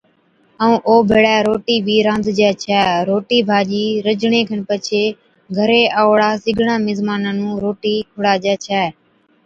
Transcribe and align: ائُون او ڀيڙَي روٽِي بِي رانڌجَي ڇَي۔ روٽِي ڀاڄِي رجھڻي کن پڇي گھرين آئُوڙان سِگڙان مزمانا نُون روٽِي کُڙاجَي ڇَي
ائُون 0.63 0.75
او 0.87 0.95
ڀيڙَي 1.09 1.35
روٽِي 1.47 1.75
بِي 1.85 1.97
رانڌجَي 2.07 2.49
ڇَي۔ 2.63 2.79
روٽِي 3.09 3.39
ڀاڄِي 3.49 3.85
رجھڻي 4.05 4.41
کن 4.49 4.59
پڇي 4.69 5.03
گھرين 5.55 5.85
آئُوڙان 5.99 6.33
سِگڙان 6.43 6.79
مزمانا 6.87 7.31
نُون 7.37 7.53
روٽِي 7.63 7.95
کُڙاجَي 8.11 8.55
ڇَي 8.65 8.83